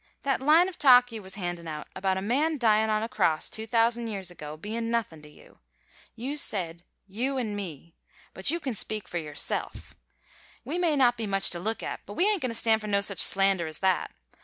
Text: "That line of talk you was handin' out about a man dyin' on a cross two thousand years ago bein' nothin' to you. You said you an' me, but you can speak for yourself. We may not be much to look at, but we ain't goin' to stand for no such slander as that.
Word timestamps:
"That 0.23 0.41
line 0.41 0.67
of 0.67 0.79
talk 0.79 1.11
you 1.11 1.21
was 1.21 1.35
handin' 1.35 1.67
out 1.67 1.87
about 1.95 2.17
a 2.17 2.23
man 2.23 2.57
dyin' 2.57 2.89
on 2.89 3.03
a 3.03 3.07
cross 3.07 3.51
two 3.51 3.67
thousand 3.67 4.07
years 4.07 4.31
ago 4.31 4.57
bein' 4.57 4.89
nothin' 4.89 5.21
to 5.21 5.29
you. 5.29 5.59
You 6.15 6.37
said 6.37 6.81
you 7.05 7.37
an' 7.37 7.55
me, 7.55 7.93
but 8.33 8.49
you 8.49 8.59
can 8.59 8.73
speak 8.73 9.07
for 9.07 9.19
yourself. 9.19 9.93
We 10.65 10.79
may 10.79 10.95
not 10.95 11.17
be 11.17 11.27
much 11.27 11.51
to 11.51 11.59
look 11.59 11.83
at, 11.83 11.99
but 12.07 12.13
we 12.13 12.27
ain't 12.27 12.41
goin' 12.41 12.49
to 12.49 12.55
stand 12.55 12.81
for 12.81 12.87
no 12.87 13.01
such 13.01 13.19
slander 13.19 13.67
as 13.67 13.77
that. 13.77 14.09